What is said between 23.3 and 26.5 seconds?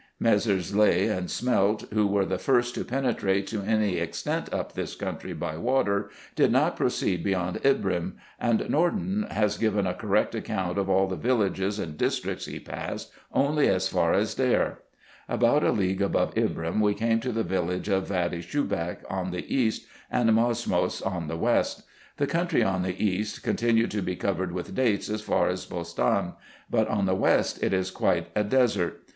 continued to be covered with dates as far as Bostan,